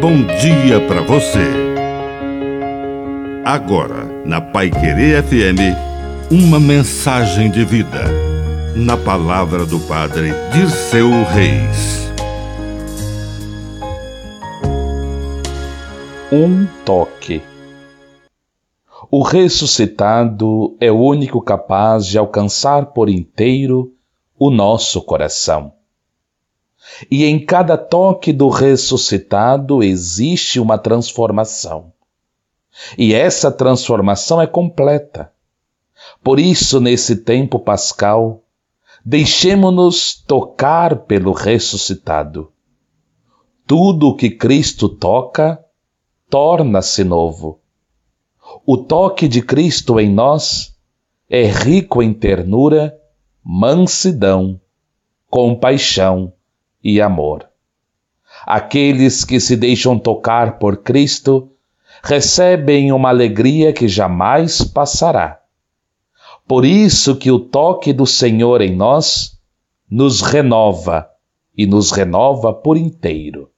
[0.00, 1.44] bom dia para você.
[3.44, 5.76] Agora, na Pai Querer FM,
[6.30, 8.04] uma mensagem de vida.
[8.74, 12.10] Na palavra do Padre Dirceu Reis.
[16.32, 17.42] Um toque.
[19.10, 23.92] O ressuscitado é o único capaz de alcançar por inteiro
[24.38, 25.74] o nosso coração.
[27.08, 31.92] E em cada toque do ressuscitado existe uma transformação.
[32.98, 35.32] E essa transformação é completa.
[36.22, 38.42] Por isso, nesse tempo pascal,
[39.04, 42.52] deixemo-nos tocar pelo ressuscitado.
[43.66, 45.62] Tudo o que Cristo toca
[46.28, 47.60] torna-se novo.
[48.66, 50.76] O toque de Cristo em nós
[51.28, 52.98] é rico em ternura
[53.42, 54.60] mansidão,
[55.28, 56.32] compaixão
[56.82, 57.48] e amor.
[58.46, 61.50] Aqueles que se deixam tocar por Cristo
[62.02, 65.40] recebem uma alegria que jamais passará.
[66.46, 69.38] Por isso que o toque do Senhor em nós
[69.90, 71.08] nos renova
[71.56, 73.50] e nos renova por inteiro.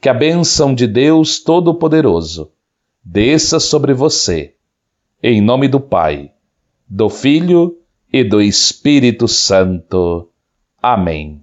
[0.00, 2.52] Que a bênção de Deus Todo-Poderoso
[3.04, 4.54] desça sobre você,
[5.22, 6.32] em nome do Pai,
[6.88, 7.78] do Filho
[8.12, 10.28] e do Espírito Santo.
[10.80, 11.42] Amém.